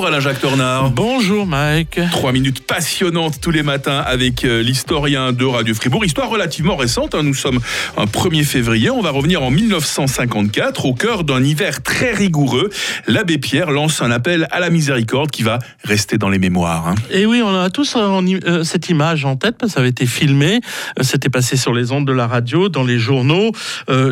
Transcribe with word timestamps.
Bonjour 0.00 0.14
Alain-Jacques 0.14 0.40
Tornard. 0.40 0.90
Bonjour 0.92 1.46
Mike. 1.46 2.00
Trois 2.10 2.32
minutes 2.32 2.66
passionnantes 2.66 3.38
tous 3.38 3.50
les 3.50 3.62
matins 3.62 3.98
avec 3.98 4.46
euh, 4.46 4.62
l'historien 4.62 5.32
de 5.32 5.44
Radio 5.44 5.74
Fribourg. 5.74 6.06
Histoire 6.06 6.30
relativement 6.30 6.74
récente, 6.74 7.14
hein. 7.14 7.22
nous 7.22 7.34
sommes 7.34 7.60
un 7.98 8.06
1er 8.06 8.44
février. 8.44 8.88
On 8.88 9.02
va 9.02 9.10
revenir 9.10 9.42
en 9.42 9.50
1954, 9.50 10.86
au 10.86 10.94
cœur 10.94 11.24
d'un 11.24 11.44
hiver 11.44 11.82
très 11.82 12.14
rigoureux. 12.14 12.70
L'abbé 13.08 13.36
Pierre 13.36 13.72
lance 13.72 14.00
un 14.00 14.10
appel 14.10 14.48
à 14.50 14.58
la 14.58 14.70
miséricorde 14.70 15.30
qui 15.30 15.42
va 15.42 15.58
rester 15.84 16.16
dans 16.16 16.30
les 16.30 16.38
mémoires. 16.38 16.88
hein. 16.88 16.94
Et 17.10 17.26
oui, 17.26 17.42
on 17.44 17.54
a 17.54 17.68
tous 17.68 17.94
euh, 17.94 18.22
euh, 18.46 18.64
cette 18.64 18.88
image 18.88 19.26
en 19.26 19.36
tête 19.36 19.58
parce 19.58 19.72
que 19.72 19.74
ça 19.74 19.80
avait 19.80 19.90
été 19.90 20.06
filmé. 20.06 20.62
C'était 21.02 21.28
passé 21.28 21.58
sur 21.58 21.74
les 21.74 21.92
ondes 21.92 22.06
de 22.06 22.14
la 22.14 22.26
radio, 22.26 22.70
dans 22.70 22.84
les 22.84 22.98
journaux. 22.98 23.52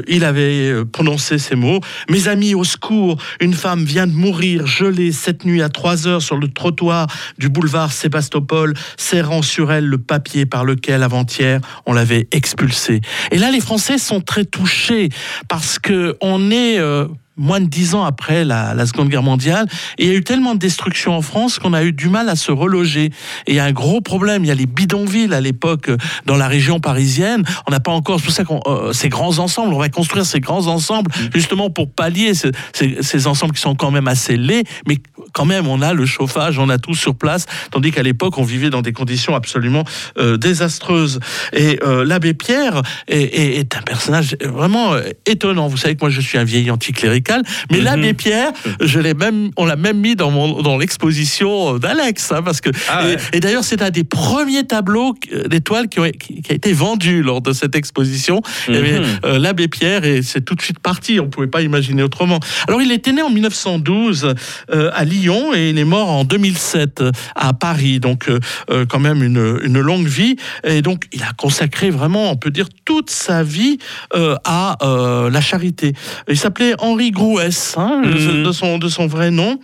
Il 0.06 0.24
avait 0.24 0.84
prononcé 0.84 1.38
ces 1.38 1.55
mots. 1.56 1.80
Mes 2.10 2.28
amis, 2.28 2.55
au 2.55 2.64
secours, 2.64 3.16
une 3.41 3.55
femme 3.55 3.84
vient 3.84 4.06
de 4.06 4.12
mourir 4.12 4.66
gelée 4.66 5.12
cette 5.12 5.46
nuit 5.46 5.62
à 5.62 5.70
3 5.78 6.09
heures 6.09 6.23
sur 6.23 6.37
le 6.37 6.48
trottoir 6.48 7.06
du 7.38 7.48
boulevard 7.48 7.92
Sébastopol, 7.92 8.74
serrant 8.96 9.42
sur 9.42 9.70
elle 9.70 9.87
le 9.87 9.98
papier 9.98 10.45
par 10.45 10.64
lequel 10.64 11.04
avant-hier 11.04 11.60
on 11.87 11.92
l'avait 11.92 12.27
expulsée. 12.32 13.01
Et 13.30 13.38
là, 13.38 13.52
les 13.52 13.60
Français 13.60 13.96
sont 13.96 14.20
très 14.20 14.45
touchés 14.45 15.09
parce 15.46 15.78
que 15.78 16.16
on 16.20 16.51
est 16.51 16.78
euh, 16.80 17.06
moins 17.37 17.60
de 17.60 17.66
dix 17.66 17.95
ans 17.95 18.02
après 18.02 18.45
la, 18.45 18.74
la 18.74 18.84
Seconde 18.87 19.10
Guerre 19.10 19.23
mondiale, 19.23 19.66
et 19.96 20.06
il 20.06 20.09
y 20.09 20.12
a 20.12 20.18
eu 20.18 20.24
tellement 20.24 20.54
de 20.54 20.59
destruction 20.59 21.12
en 21.14 21.23
France 21.23 21.60
qu'on 21.60 21.73
a 21.73 21.84
eu 21.84 21.92
du 21.92 22.09
mal 22.09 22.29
à 22.29 22.34
se 22.34 22.51
reloger. 22.51 23.12
Et 23.46 23.52
il 23.52 23.54
y 23.54 23.60
a 23.60 23.65
un 23.65 23.70
gros 23.70 24.01
problème, 24.01 24.45
il 24.45 24.48
y 24.48 24.51
a 24.51 24.56
les 24.56 24.66
bidonvilles 24.66 25.32
à 25.32 25.40
l'époque 25.40 25.88
euh, 25.90 25.96
dans 26.26 26.34
la 26.37 26.48
région 26.48 26.80
parisienne. 26.80 27.45
On 27.68 27.70
n'a 27.70 27.79
pas 27.79 27.92
encore, 27.92 28.20
pour 28.20 28.32
ça 28.32 28.42
qu'on 28.42 28.60
euh, 28.66 28.92
ces 28.92 29.09
grands 29.09 29.38
ensembles, 29.38 29.73
on 29.73 29.79
va 29.79 29.88
construire 29.88 30.26
ces 30.26 30.40
grands 30.40 30.66
ensembles 30.66 31.12
justement 31.32 31.70
pour 31.70 31.88
pallier 31.92 32.34
ce- 32.34 32.49
ces, 32.73 32.99
ces 33.02 33.29
ensembles 33.29 33.54
qui 33.54 33.60
sont 33.60 33.76
quand 33.76 33.93
même 33.93 34.09
assez 34.09 34.37
laids, 34.37 34.65
mais 34.88 34.96
quand 35.32 35.45
même 35.45 35.66
on 35.68 35.82
a 35.82 35.93
le 35.95 36.07
chauffage, 36.07 36.59
on 36.59 36.68
a 36.68 36.79
tout 36.79 36.95
sur 36.95 37.15
place, 37.15 37.46
tandis 37.71 37.90
qu'à 37.93 38.02
l'époque 38.02 38.38
on 38.38 38.43
vivait 38.45 38.71
dans 38.71 38.82
des 38.82 38.93
conditions 38.93 39.34
absolument 39.34 39.84
euh, 40.18 40.37
désastreuses. 40.37 41.21
Et 41.52 41.79
euh, 41.84 42.04
l'abbé 42.04 42.34
Pierre 42.34 42.82
est, 43.09 43.21
est- 43.23 43.59
est 43.59 43.76
un 43.76 43.82
personnage 43.82 44.37
vraiment 44.45 44.95
euh, 44.95 45.02
étonnant. 45.26 45.68
Vous 45.68 45.76
savez 45.76 45.95
que 45.95 46.01
moi 46.01 46.10
je 46.10 46.21
suis 46.21 46.38
un 46.38 46.45
vieil 46.45 46.71
anticlérical, 46.71 47.43
mais 47.71 47.80
l'abbé 47.80 48.15
Pierre, 48.15 48.52
je 48.80 48.99
l'ai 49.01 49.15
même, 49.15 49.51
on 49.56 49.65
l'a 49.66 49.76
même 49.76 49.99
mis 49.99 50.16
dans 50.16 50.30
mon 50.30 50.62
dans 50.62 50.76
l'exposition 50.79 51.79
d'Alex, 51.79 52.32
hein, 52.32 52.43
parce 52.43 52.60
que 52.60 52.71
Ah 52.88 53.04
et, 53.04 53.10
ouais. 53.15 53.16
et 53.32 53.40
d'ailleurs 53.40 53.65
c'est 53.65 53.82
un 53.82 53.90
des 53.90 54.04
premiers 54.04 54.66
tableaux 54.66 55.15
d'étoiles 55.46 55.88
qui, 55.88 56.01
ont- 56.01 56.10
qui- 56.10 56.43
qui 56.43 56.52
a 56.52 56.54
été 56.54 56.73
vendu 56.73 57.23
lors 57.23 57.40
de 57.40 57.52
cette 57.52 57.74
exposition. 57.74 58.40
Mhm. 58.68 59.04
euh, 59.24 59.38
l'abbé 59.38 59.68
Pierre 59.68 60.04
et 60.04 60.23
c'est 60.23 60.40
tout 60.45 60.54
de 60.54 60.62
suite 60.62 60.79
parti. 60.79 61.21
On 61.21 61.29
pouvait 61.29 61.46
pas 61.46 61.62
imaginer 61.62 62.02
autrement. 62.02 62.40
Alors 62.66 62.80
il 62.82 62.90
était 62.93 63.12
né 63.12 63.23
en 63.23 63.30
1912 63.30 64.34
euh, 64.71 64.91
à 64.94 65.04
Lyon 65.19 65.53
et 65.55 65.71
il 65.71 65.78
est 65.78 65.84
mort 65.84 66.09
en 66.11 66.25
2007 66.25 67.00
euh, 67.00 67.11
à 67.34 67.53
Paris. 67.53 68.00
Donc 68.00 68.28
euh, 68.28 68.38
euh, 68.71 68.87
quand 68.88 68.99
même 69.00 69.22
une, 69.22 69.59
une 69.62 69.81
longue 69.81 70.06
vie. 70.06 70.37
Et 70.65 70.83
donc 70.83 71.05
il 71.12 71.22
a 71.22 71.33
consacré 71.37 71.91
vraiment, 71.91 72.31
on 72.31 72.37
peut 72.37 72.50
dire, 72.50 72.66
toute 72.84 73.11
sa 73.11 73.43
vie 73.43 73.78
euh, 74.15 74.37
à 74.44 74.77
euh, 74.83 75.31
la 75.31 75.41
charité. 75.41 75.93
Il 76.28 76.39
s'appelait 76.39 76.75
Henri 76.78 77.11
Grouès, 77.11 77.75
hein, 77.77 78.03
Mhm. 78.05 78.44
de, 78.44 78.53
son, 78.53 78.78
de 78.78 78.89
son 78.89 79.06
vrai 79.06 79.31
nom. 79.31 79.59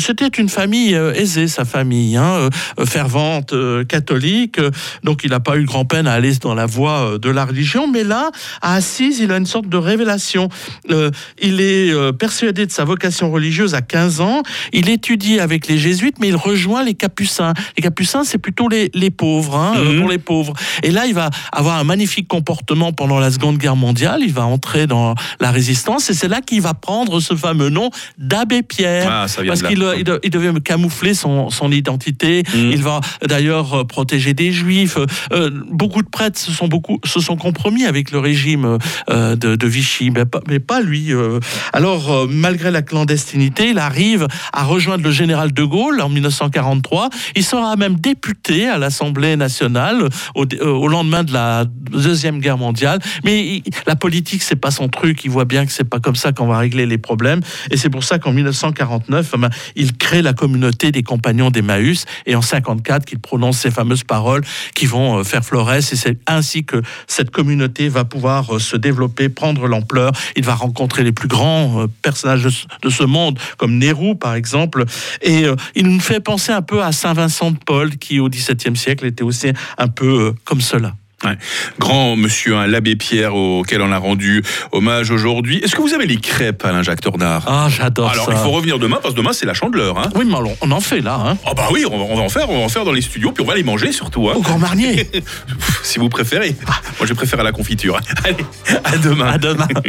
C'était 0.00 0.28
une 0.28 0.48
famille 0.48 0.94
aisée, 0.94 1.46
sa 1.48 1.64
famille, 1.64 2.16
hein, 2.16 2.48
fervente, 2.84 3.54
catholique. 3.88 4.58
Donc 5.04 5.20
il 5.24 5.30
n'a 5.30 5.40
pas 5.40 5.56
eu 5.56 5.64
grand 5.64 5.84
peine 5.84 6.06
à 6.06 6.12
aller 6.12 6.34
dans 6.36 6.54
la 6.54 6.66
voie 6.66 7.18
de 7.20 7.30
la 7.30 7.44
religion. 7.44 7.86
Mais 7.86 8.04
là, 8.04 8.30
à 8.62 8.74
Assise, 8.74 9.20
il 9.20 9.30
a 9.32 9.36
une 9.36 9.46
sorte 9.46 9.68
de 9.68 9.76
révélation. 9.76 10.48
Il 11.40 11.60
est 11.60 12.12
persuadé 12.18 12.66
de 12.66 12.72
sa 12.72 12.84
vocation 12.84 13.30
religieuse 13.30 13.74
à 13.74 13.82
15 13.82 14.20
ans. 14.20 14.42
Il 14.72 14.79
étudie 14.88 15.40
avec 15.40 15.66
les 15.68 15.78
jésuites, 15.78 16.16
mais 16.20 16.28
il 16.28 16.36
rejoint 16.36 16.82
les 16.84 16.94
capucins. 16.94 17.52
Les 17.76 17.82
capucins, 17.82 18.24
c'est 18.24 18.38
plutôt 18.38 18.68
les, 18.68 18.90
les 18.94 19.10
pauvres, 19.10 19.56
hein, 19.56 19.74
euh, 19.76 19.92
Mhm. 19.92 20.00
pour 20.00 20.08
les 20.10 20.18
pauvres. 20.18 20.52
Et 20.82 20.90
là, 20.90 21.06
il 21.06 21.14
va 21.14 21.30
avoir 21.52 21.78
un 21.78 21.84
magnifique 21.84 22.28
comportement 22.28 22.92
pendant 22.92 23.18
la 23.18 23.30
Seconde 23.30 23.58
Guerre 23.58 23.76
mondiale. 23.76 24.20
Il 24.24 24.32
va 24.32 24.44
entrer 24.46 24.86
dans 24.86 25.14
la 25.40 25.50
résistance 25.50 26.08
et 26.10 26.14
c'est 26.14 26.28
là 26.28 26.40
qu'il 26.40 26.60
va 26.62 26.74
prendre 26.74 27.20
ce 27.20 27.34
fameux 27.34 27.68
nom 27.68 27.90
d'abbé 28.18 28.62
Pierre. 28.62 29.08
Ah, 29.10 29.26
Parce 29.46 29.62
qu'il 29.62 29.82
euh, 29.82 29.94
il 29.98 30.04
de- 30.04 30.20
il 30.22 30.30
devait 30.30 30.58
camoufler 30.60 31.14
son, 31.14 31.50
son 31.50 31.70
identité. 31.72 32.42
Mhm. 32.54 32.70
Il 32.72 32.82
va 32.82 33.00
d'ailleurs 33.26 33.74
euh, 33.80 33.84
protéger 33.84 34.34
des 34.34 34.52
juifs. 34.52 34.96
Euh, 35.32 35.50
beaucoup 35.70 36.02
de 36.02 36.08
prêtres 36.08 36.38
se 36.38 36.52
sont, 36.52 36.68
beaucoup, 36.68 36.98
se 37.04 37.20
sont 37.20 37.36
compromis 37.36 37.84
avec 37.86 38.10
le 38.10 38.18
régime 38.18 38.78
euh, 39.10 39.36
de, 39.36 39.56
de 39.56 39.66
Vichy, 39.66 40.10
mais 40.10 40.24
pas, 40.24 40.40
mais 40.48 40.58
pas 40.60 40.80
lui. 40.80 41.12
euh. 41.12 41.40
Alors, 41.72 42.26
malgré 42.28 42.70
la 42.70 42.82
clandestinité, 42.82 43.70
il 43.70 43.78
arrive 43.78 44.26
à 44.52 44.64
rejoindre 44.70 45.02
le 45.02 45.10
général 45.10 45.52
de 45.52 45.64
Gaulle 45.64 46.00
en 46.00 46.08
1943. 46.08 47.10
Il 47.34 47.44
sera 47.44 47.74
même 47.76 47.96
député 47.96 48.68
à 48.68 48.78
l'Assemblée 48.78 49.36
nationale 49.36 50.08
au, 50.34 50.44
euh, 50.44 50.88
lendemain 50.88 51.24
de 51.24 51.32
la 51.32 51.64
Deuxième 51.64 52.38
Guerre 52.38 52.56
mondiale. 52.56 53.00
Mais 53.24 53.62
la 53.86 53.96
politique, 53.96 54.42
c'est 54.42 54.56
pas 54.56 54.70
son 54.70 54.88
truc. 54.88 55.24
Il 55.24 55.30
voit 55.30 55.44
bien 55.44 55.66
que 55.66 55.72
c'est 55.72 55.88
pas 55.88 55.98
comme 55.98 56.14
ça 56.14 56.32
qu'on 56.32 56.46
va 56.46 56.58
régler 56.58 56.86
les 56.86 56.98
problèmes. 56.98 57.40
Et 57.70 57.76
c'est 57.76 57.90
pour 57.90 58.04
ça 58.04 58.18
qu'en 58.18 58.32
1949, 58.32 59.32
eh 59.34 59.38
ben, 59.38 59.50
il 59.74 59.96
crée 59.96 60.22
la 60.22 60.32
communauté 60.32 60.92
des 60.92 61.02
compagnons 61.02 61.50
d'Emmaüs. 61.50 62.04
Et 62.26 62.36
en 62.36 62.42
54, 62.42 63.04
qu'il 63.04 63.18
prononce 63.18 63.58
ces 63.58 63.72
fameuses 63.72 64.04
paroles 64.04 64.42
qui 64.74 64.86
vont 64.86 65.18
euh, 65.18 65.24
faire 65.24 65.44
florès. 65.44 65.92
Et 65.92 65.96
c'est 65.96 66.18
ainsi 66.28 66.64
que 66.64 66.80
cette 67.08 67.30
communauté 67.30 67.88
va 67.88 68.04
pouvoir 68.04 68.54
euh, 68.54 68.58
se 68.60 68.76
développer, 68.76 69.28
prendre 69.28 69.66
l'ampleur. 69.66 70.12
Il 70.36 70.44
va 70.44 70.54
rencontrer 70.54 71.02
les 71.02 71.12
plus 71.12 71.28
grands 71.28 71.86
personnages 72.02 72.44
de 72.82 72.90
ce 72.90 73.02
monde, 73.02 73.38
comme 73.56 73.78
Nehru, 73.78 74.14
par 74.16 74.34
exemple. 74.34 74.59
Et 75.22 75.44
euh, 75.44 75.56
il 75.74 75.86
nous 75.86 76.00
fait 76.00 76.20
penser 76.20 76.52
un 76.52 76.62
peu 76.62 76.82
à 76.82 76.92
Saint 76.92 77.12
Vincent 77.12 77.50
de 77.50 77.58
Paul, 77.64 77.96
qui 77.96 78.20
au 78.20 78.28
XVIIe 78.28 78.76
siècle 78.76 79.06
était 79.06 79.22
aussi 79.24 79.48
un 79.78 79.88
peu 79.88 80.06
euh, 80.28 80.32
comme 80.44 80.60
cela. 80.60 80.94
Ouais. 81.22 81.36
Grand 81.78 82.16
monsieur, 82.16 82.56
hein, 82.56 82.66
l'abbé 82.66 82.96
Pierre, 82.96 83.34
auquel 83.34 83.82
on 83.82 83.92
a 83.92 83.98
rendu 83.98 84.42
hommage 84.72 85.10
aujourd'hui. 85.10 85.58
Est-ce 85.58 85.76
que 85.76 85.82
vous 85.82 85.92
avez 85.92 86.06
les 86.06 86.16
crêpes, 86.16 86.64
Alain-Jacques 86.64 87.02
Tornard? 87.02 87.44
Ah, 87.46 87.66
j'adore 87.68 88.08
Alors, 88.10 88.24
ça. 88.24 88.32
il 88.32 88.38
faut 88.38 88.50
revenir 88.52 88.78
demain, 88.78 88.96
parce 89.02 89.12
que 89.12 89.18
demain, 89.20 89.34
c'est 89.34 89.44
la 89.44 89.52
chandeleur. 89.52 89.98
Hein. 89.98 90.08
Oui, 90.14 90.24
mais 90.26 90.32
on- 90.36 90.56
on 90.62 90.70
en 90.70 90.80
fait 90.80 91.02
là, 91.02 91.20
hein. 91.22 91.36
Ah 91.44 91.52
bah 91.54 91.68
oui, 91.72 91.84
on 91.84 91.98
va, 91.98 92.04
on 92.04 92.16
va 92.16 92.22
en 92.22 92.30
faire, 92.30 92.48
on 92.48 92.60
va 92.60 92.64
en 92.64 92.70
faire 92.70 92.86
dans 92.86 92.92
les 92.92 93.02
studios, 93.02 93.32
puis 93.32 93.44
on 93.44 93.46
va 93.46 93.54
les 93.54 93.62
manger 93.62 93.92
surtout. 93.92 94.28
Au 94.30 94.40
Grand 94.40 94.56
Marnier. 94.58 95.10
si 95.82 95.98
vous 95.98 96.08
préférez. 96.08 96.56
Moi, 96.98 97.06
je 97.06 97.12
préfère 97.12 97.40
à 97.40 97.44
la 97.44 97.52
confiture. 97.52 98.00
Allez, 98.24 98.36
à 98.84 98.96
demain. 98.96 99.26
à 99.32 99.36
demain. 99.36 99.68